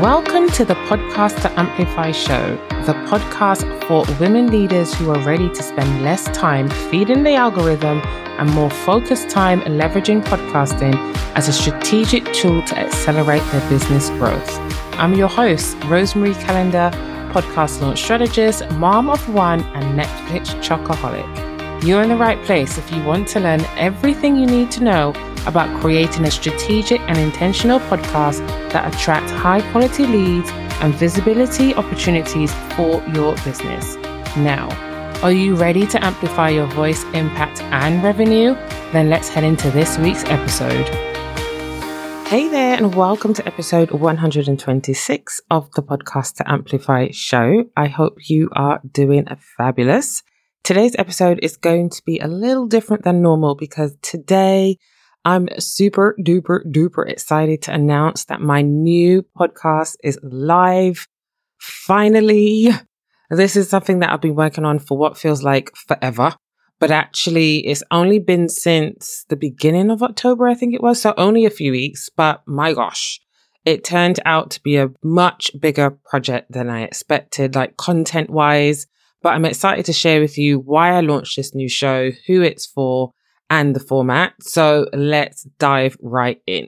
[0.00, 2.56] Welcome to the Podcast to Amplify show,
[2.86, 8.00] the podcast for women leaders who are ready to spend less time feeding the algorithm
[8.38, 10.94] and more focused time leveraging podcasting
[11.34, 14.58] as a strategic tool to accelerate their business growth.
[14.98, 16.90] I'm your host, Rosemary Calendar,
[17.32, 21.51] podcast launch strategist, mom of one, and Netflix chocoholic.
[21.84, 25.08] You're in the right place if you want to learn everything you need to know
[25.48, 28.38] about creating a strategic and intentional podcast
[28.70, 30.48] that attract high quality leads
[30.80, 33.96] and visibility opportunities for your business.
[34.36, 34.68] Now,
[35.24, 38.54] are you ready to amplify your voice, impact, and revenue?
[38.92, 40.86] Then let's head into this week's episode.
[42.28, 47.64] Hey there, and welcome to episode 126 of the Podcast to Amplify show.
[47.76, 50.22] I hope you are doing a fabulous.
[50.64, 54.78] Today's episode is going to be a little different than normal because today
[55.24, 61.08] I'm super duper duper excited to announce that my new podcast is live.
[61.58, 62.68] Finally,
[63.28, 66.36] this is something that I've been working on for what feels like forever,
[66.78, 71.02] but actually it's only been since the beginning of October, I think it was.
[71.02, 73.20] So only a few weeks, but my gosh,
[73.64, 78.86] it turned out to be a much bigger project than I expected, like content wise.
[79.22, 82.66] But I'm excited to share with you why I launched this new show, who it's
[82.66, 83.12] for,
[83.48, 84.34] and the format.
[84.40, 86.66] So let's dive right in.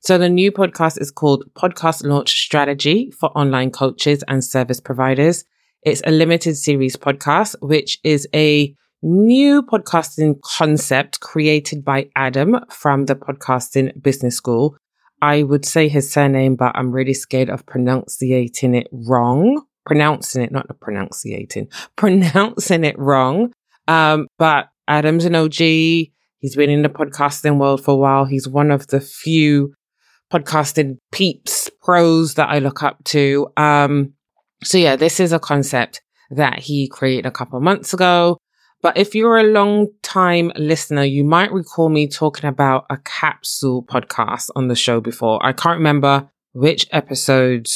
[0.00, 5.44] So the new podcast is called Podcast Launch Strategy for Online Coaches and Service Providers.
[5.82, 13.06] It's a limited series podcast, which is a new podcasting concept created by Adam from
[13.06, 14.76] the Podcasting Business School.
[15.22, 19.64] I would say his surname, but I'm really scared of pronouncing it wrong.
[19.86, 23.52] Pronouncing it, not pronunciating, pronouncing it wrong.
[23.86, 25.56] Um, but Adam's an OG.
[25.56, 28.24] He's been in the podcasting world for a while.
[28.24, 29.74] He's one of the few
[30.32, 33.48] podcasting peeps, pros that I look up to.
[33.56, 34.14] Um,
[34.62, 38.38] so yeah, this is a concept that he created a couple months ago.
[38.82, 43.82] But if you're a long time listener, you might recall me talking about a capsule
[43.82, 45.44] podcast on the show before.
[45.44, 47.70] I can't remember which episodes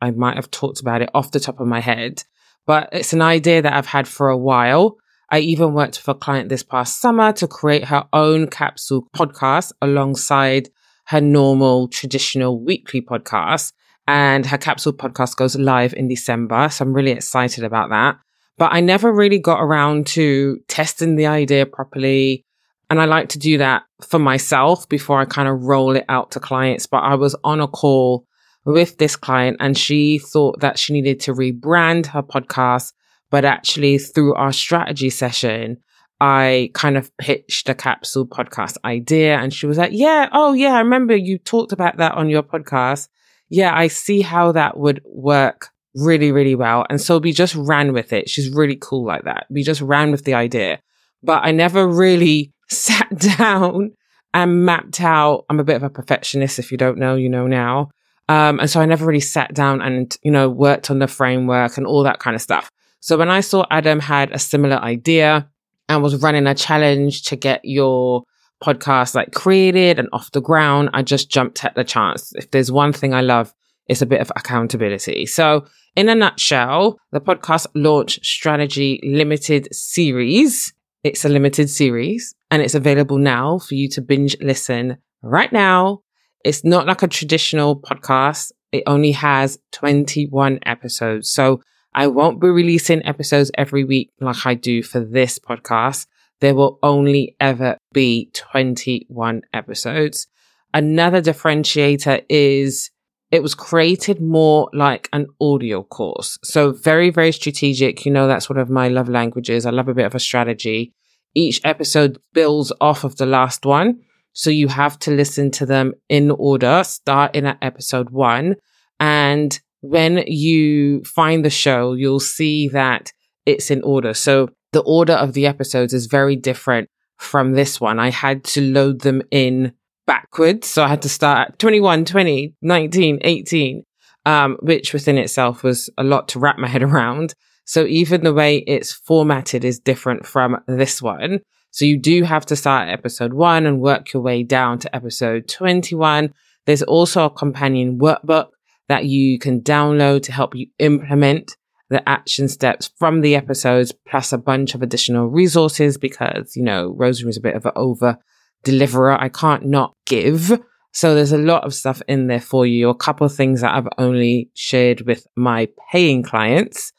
[0.00, 2.24] I might have talked about it off the top of my head,
[2.66, 4.96] but it's an idea that I've had for a while.
[5.30, 9.72] I even worked with a client this past summer to create her own capsule podcast
[9.80, 10.70] alongside
[11.06, 13.72] her normal traditional weekly podcast.
[14.08, 16.68] And her capsule podcast goes live in December.
[16.68, 18.16] So I'm really excited about that.
[18.58, 22.44] But I never really got around to testing the idea properly.
[22.88, 26.32] And I like to do that for myself before I kind of roll it out
[26.32, 26.86] to clients.
[26.86, 28.26] But I was on a call
[28.64, 32.92] with this client and she thought that she needed to rebrand her podcast
[33.30, 35.78] but actually, through our strategy session,
[36.20, 39.38] I kind of pitched a capsule podcast idea.
[39.38, 42.42] And she was like, Yeah, oh, yeah, I remember you talked about that on your
[42.42, 43.08] podcast.
[43.48, 46.84] Yeah, I see how that would work really, really well.
[46.90, 48.28] And so we just ran with it.
[48.28, 49.46] She's really cool like that.
[49.48, 50.80] We just ran with the idea.
[51.22, 53.92] But I never really sat down
[54.34, 55.44] and mapped out.
[55.48, 56.58] I'm a bit of a perfectionist.
[56.58, 57.90] If you don't know, you know now.
[58.30, 61.76] Um, and so I never really sat down and, you know, worked on the framework
[61.76, 62.70] and all that kind of stuff.
[63.00, 65.48] So when I saw Adam had a similar idea
[65.88, 68.22] and was running a challenge to get your
[68.62, 72.32] podcast like created and off the ground, I just jumped at the chance.
[72.36, 73.52] If there's one thing I love,
[73.88, 75.26] it's a bit of accountability.
[75.26, 75.66] So
[75.96, 80.72] in a nutshell, the podcast launch strategy limited series.
[81.02, 86.02] It's a limited series and it's available now for you to binge listen right now.
[86.44, 88.52] It's not like a traditional podcast.
[88.72, 91.30] It only has 21 episodes.
[91.30, 91.60] So
[91.94, 96.06] I won't be releasing episodes every week like I do for this podcast.
[96.40, 100.26] There will only ever be 21 episodes.
[100.72, 102.90] Another differentiator is
[103.30, 106.38] it was created more like an audio course.
[106.42, 108.04] So very, very strategic.
[108.04, 109.66] You know, that's one of my love languages.
[109.66, 110.94] I love a bit of a strategy.
[111.34, 114.00] Each episode builds off of the last one.
[114.32, 118.56] So you have to listen to them in order, starting at episode one.
[118.98, 123.12] And when you find the show, you'll see that
[123.46, 124.14] it's in order.
[124.14, 126.88] So the order of the episodes is very different
[127.18, 127.98] from this one.
[127.98, 129.72] I had to load them in
[130.06, 130.68] backwards.
[130.68, 133.84] So I had to start at 21, 20, 19, 18,
[134.26, 137.34] um, which within itself was a lot to wrap my head around.
[137.64, 141.40] So even the way it's formatted is different from this one.
[141.70, 144.94] So you do have to start at episode one and work your way down to
[144.94, 146.32] episode 21.
[146.66, 148.48] There's also a companion workbook
[148.88, 151.56] that you can download to help you implement
[151.88, 156.94] the action steps from the episodes, plus a bunch of additional resources because, you know,
[156.96, 158.18] Rosemary's a bit of an over
[158.62, 159.20] deliverer.
[159.20, 160.60] I can't not give
[160.92, 162.88] So there's a lot of stuff in there for you.
[162.88, 166.92] A couple of things that I've only shared with my paying clients.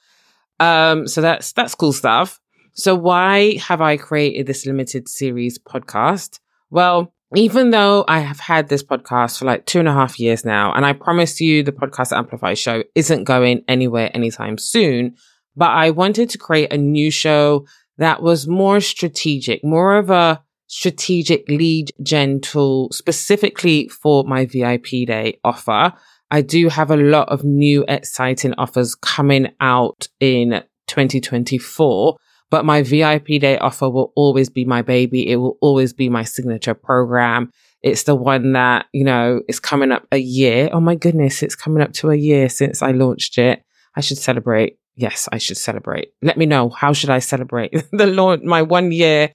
[0.59, 2.39] Um, so that's, that's cool stuff.
[2.73, 6.39] So why have I created this limited series podcast?
[6.69, 10.43] Well, even though I have had this podcast for like two and a half years
[10.43, 15.15] now, and I promise you the podcast Amplify show isn't going anywhere anytime soon,
[15.55, 17.65] but I wanted to create a new show
[17.97, 25.05] that was more strategic, more of a strategic lead gen tool specifically for my VIP
[25.05, 25.93] day offer.
[26.31, 32.17] I do have a lot of new exciting offers coming out in 2024,
[32.51, 35.27] but my VIP day offer will always be my baby.
[35.31, 37.49] It will always be my signature program.
[37.81, 40.69] It's the one that, you know, is coming up a year.
[40.71, 43.63] Oh my goodness, it's coming up to a year since I launched it.
[43.95, 44.77] I should celebrate.
[44.95, 46.09] Yes, I should celebrate.
[46.21, 46.69] Let me know.
[46.69, 49.31] How should I celebrate the launch, my one year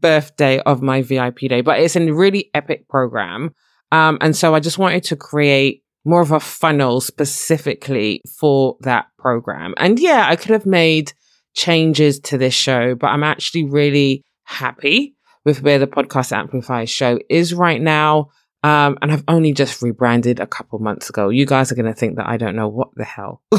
[0.00, 3.54] birthday of my VIP day, but it's a really epic program.
[3.90, 9.06] Um, and so I just wanted to create more of a funnel specifically for that
[9.18, 9.74] program.
[9.78, 11.12] And yeah, I could have made
[11.58, 17.18] changes to this show, but I'm actually really happy with where the podcast Amplify show
[17.28, 18.30] is right now.
[18.62, 21.30] Um, and I've only just rebranded a couple months ago.
[21.30, 23.42] You guys are going to think that I don't know what the hell,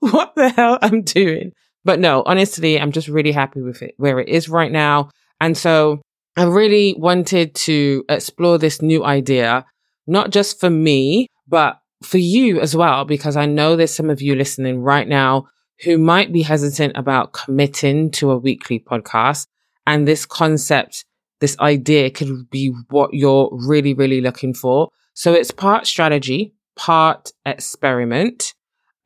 [0.00, 1.52] what the hell I'm doing.
[1.84, 5.10] But no, honestly, I'm just really happy with it where it is right now.
[5.38, 6.00] And so
[6.36, 9.66] I really wanted to explore this new idea,
[10.06, 14.22] not just for me, but for you as well, because I know there's some of
[14.22, 15.46] you listening right now
[15.84, 19.46] who might be hesitant about committing to a weekly podcast.
[19.86, 21.04] And this concept,
[21.40, 24.90] this idea could be what you're really, really looking for.
[25.14, 28.54] So it's part strategy, part experiment.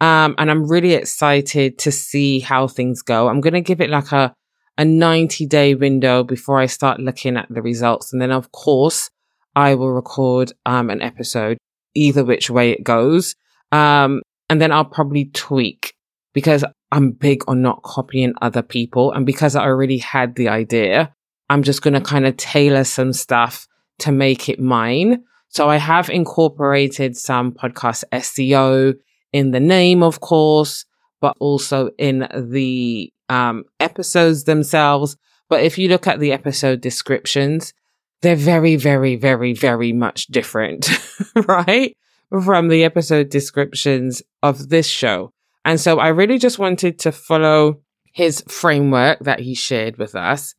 [0.01, 3.29] Um, and I'm really excited to see how things go.
[3.29, 4.35] I'm going to give it like a
[4.81, 8.15] a 90 day window before I start looking at the results.
[8.15, 9.11] And then, of course,
[9.55, 11.59] I will record um, an episode,
[11.95, 13.35] either which way it goes.
[13.73, 15.95] Um, and then I'll probably tweak
[16.33, 19.13] because I'm big on not copying other people.
[19.13, 21.15] And because I already had the idea,
[21.49, 23.67] I'm just going to kind of tailor some stuff
[24.01, 25.25] to make it mine.
[25.49, 28.95] So I have incorporated some podcast SEO
[29.33, 30.85] in the name, of course,
[31.21, 35.17] but also in the um, episodes themselves.
[35.49, 37.75] But if you look at the episode descriptions,
[38.23, 40.89] they're very, very, very, very much different,
[41.47, 41.97] right?
[42.31, 45.33] From the episode descriptions of this show.
[45.65, 47.81] And so I really just wanted to follow
[48.13, 50.55] his framework that he shared with us.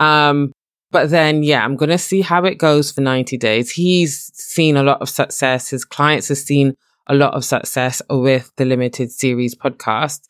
[0.00, 0.52] Um,
[0.90, 3.70] but then, yeah, I'm going to see how it goes for 90 days.
[3.70, 5.70] He's seen a lot of success.
[5.70, 6.74] His clients have seen
[7.08, 10.20] a lot of success with the limited series podcast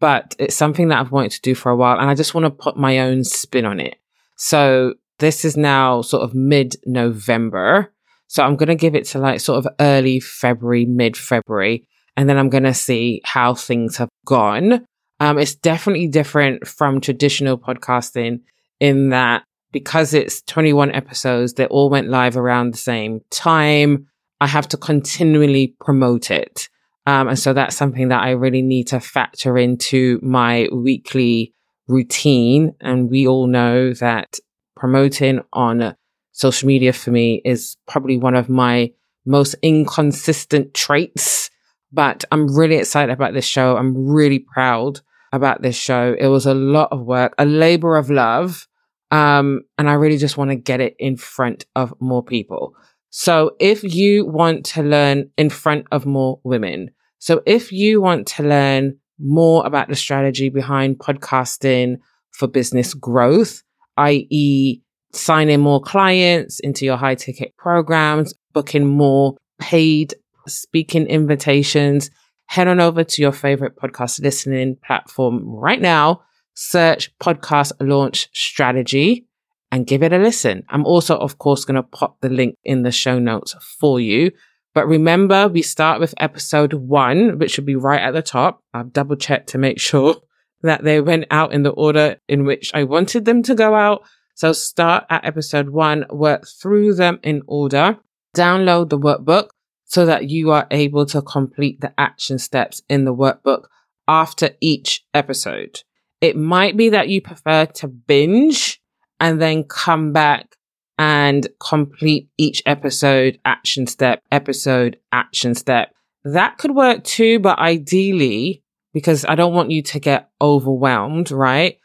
[0.00, 2.44] but it's something that I've wanted to do for a while and I just want
[2.44, 3.96] to put my own spin on it.
[4.36, 7.92] So this is now sort of mid November.
[8.28, 11.86] So I'm going to give it to like sort of early February, mid February,
[12.18, 14.84] and then I'm going to see how things have gone.
[15.20, 18.40] Um, it's definitely different from traditional podcasting
[18.80, 24.08] in that because it's 21 episodes, they all went live around the same time.
[24.40, 26.68] I have to continually promote it.
[27.06, 31.54] Um, and so that's something that I really need to factor into my weekly
[31.86, 32.74] routine.
[32.80, 34.40] And we all know that
[34.74, 35.94] promoting on
[36.32, 38.90] social media for me is probably one of my
[39.24, 41.50] most inconsistent traits.
[41.92, 43.76] But I'm really excited about this show.
[43.76, 45.00] I'm really proud
[45.32, 46.14] about this show.
[46.18, 48.66] It was a lot of work, a labor of love.
[49.10, 52.74] Um, and I really just want to get it in front of more people.
[53.10, 58.26] So if you want to learn in front of more women, so if you want
[58.28, 61.96] to learn more about the strategy behind podcasting
[62.30, 63.62] for business growth,
[63.96, 64.80] i.e.
[65.12, 70.14] signing more clients into your high ticket programs, booking more paid
[70.48, 72.10] speaking invitations,
[72.46, 76.22] head on over to your favorite podcast listening platform right now,
[76.54, 79.26] search podcast launch strategy
[79.70, 80.64] and give it a listen.
[80.70, 84.32] I'm also, of course, going to pop the link in the show notes for you.
[84.74, 88.62] But remember, we start with episode one, which should be right at the top.
[88.72, 90.16] I've double checked to make sure
[90.62, 94.02] that they went out in the order in which I wanted them to go out.
[94.34, 97.98] So start at episode one, work through them in order,
[98.36, 99.48] download the workbook
[99.88, 103.64] so that you are able to complete the action steps in the workbook
[104.06, 105.80] after each episode.
[106.20, 108.80] It might be that you prefer to binge
[109.18, 110.56] and then come back
[110.98, 115.92] and complete each episode action step, episode action step.
[116.24, 121.78] That could work too, but ideally, because I don't want you to get overwhelmed, right?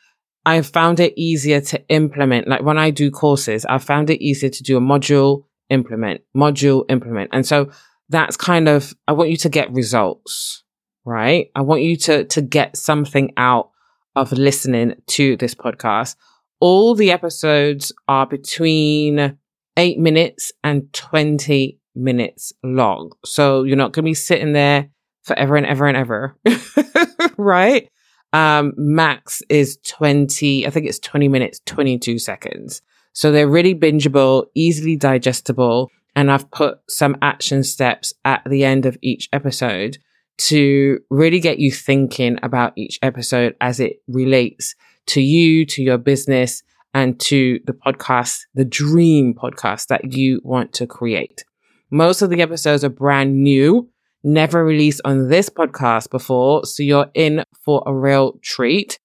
[0.45, 2.47] I've found it easier to implement.
[2.47, 6.85] Like when I do courses, I found it easier to do a module implement, module,
[6.89, 7.29] implement.
[7.33, 7.71] And so
[8.09, 10.63] that's kind of, I want you to get results,
[11.05, 11.49] right?
[11.55, 13.69] I want you to, to get something out
[14.15, 16.15] of listening to this podcast.
[16.59, 19.37] All the episodes are between
[19.77, 23.11] eight minutes and 20 minutes long.
[23.25, 24.89] So you're not going to be sitting there
[25.23, 26.37] forever and ever and ever,
[27.37, 27.89] right?
[28.33, 32.81] Um, max is 20, I think it's 20 minutes, 22 seconds.
[33.13, 35.91] So they're really bingeable, easily digestible.
[36.15, 39.97] And I've put some action steps at the end of each episode
[40.37, 44.75] to really get you thinking about each episode as it relates
[45.07, 50.73] to you, to your business, and to the podcast, the dream podcast that you want
[50.73, 51.43] to create.
[51.89, 53.89] Most of the episodes are brand new,
[54.23, 56.65] never released on this podcast before.
[56.65, 58.99] So you're in for a real treat.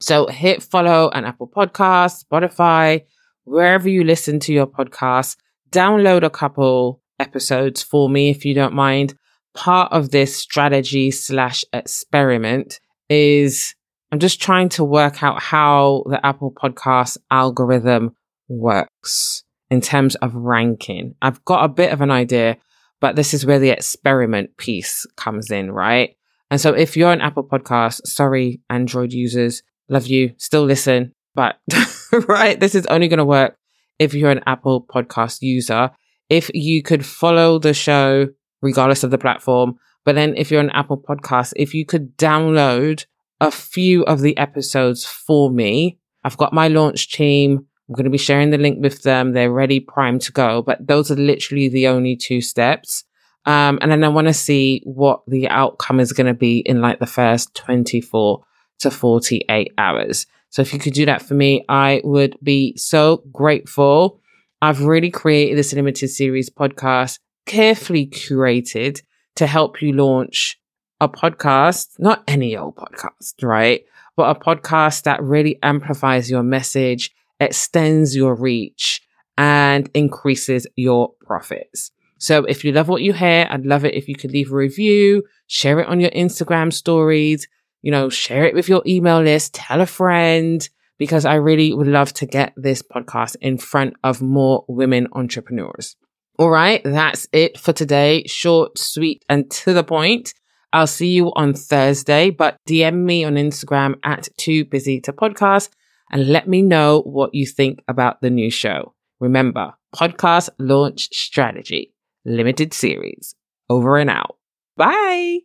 [0.00, 3.04] So hit follow on Apple Podcasts, Spotify,
[3.44, 5.36] wherever you listen to your podcast.
[5.74, 9.18] Download a couple episodes for me if you don't mind.
[9.54, 12.78] Part of this strategy slash experiment
[13.10, 13.74] is
[14.12, 18.14] I'm just trying to work out how the Apple Podcast algorithm
[18.46, 21.16] works in terms of ranking.
[21.20, 22.56] I've got a bit of an idea,
[23.00, 26.14] but this is where the experiment piece comes in, right?
[26.52, 31.58] And so if you're an Apple Podcast, sorry, Android users, love you, still listen, but
[32.28, 33.56] right, this is only going to work
[33.98, 35.90] if you're an Apple Podcast user.
[36.28, 38.28] If you could follow the show
[38.62, 43.06] regardless of the platform, but then if you're an Apple Podcast, if you could download
[43.40, 47.66] a few of the episodes for me, I've got my launch team.
[47.88, 49.32] I'm going to be sharing the link with them.
[49.32, 50.62] They're ready, primed to go.
[50.62, 53.04] But those are literally the only two steps.
[53.46, 56.80] Um, and then I want to see what the outcome is going to be in
[56.80, 58.42] like the first 24
[58.80, 60.26] to 48 hours.
[60.50, 64.20] So if you could do that for me, I would be so grateful.
[64.62, 69.02] I've really created this limited series podcast, carefully curated
[69.36, 70.60] to help you launch
[71.00, 73.84] a podcast, not any old podcast, right?
[74.16, 79.02] But a podcast that really amplifies your message, extends your reach,
[79.36, 81.90] and increases your profits.
[82.18, 84.56] So if you love what you hear, I'd love it if you could leave a
[84.56, 87.48] review, share it on your Instagram stories,
[87.84, 90.66] you know, share it with your email list, tell a friend,
[90.98, 95.94] because I really would love to get this podcast in front of more women entrepreneurs.
[96.38, 96.80] All right.
[96.82, 98.24] That's it for today.
[98.26, 100.32] Short, sweet, and to the point.
[100.72, 105.68] I'll see you on Thursday, but DM me on Instagram at too busy to podcast
[106.10, 108.94] and let me know what you think about the new show.
[109.20, 111.92] Remember, podcast launch strategy,
[112.24, 113.34] limited series.
[113.68, 114.36] Over and out.
[114.76, 115.40] Bye.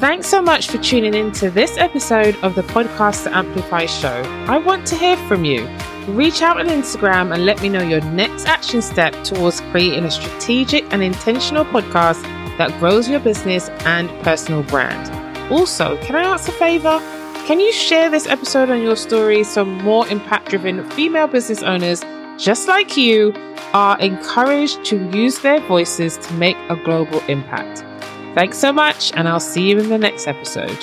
[0.00, 4.22] Thanks so much for tuning in to this episode of the Podcast to Amplify show.
[4.48, 5.68] I want to hear from you.
[6.08, 10.10] Reach out on Instagram and let me know your next action step towards creating a
[10.10, 12.22] strategic and intentional podcast
[12.56, 15.52] that grows your business and personal brand.
[15.52, 16.98] Also, can I ask a favor?
[17.46, 22.02] Can you share this episode on your story so more impact driven female business owners
[22.38, 23.34] just like you
[23.74, 27.84] are encouraged to use their voices to make a global impact?
[28.34, 30.78] Thanks so much, and I'll see you in the next episode.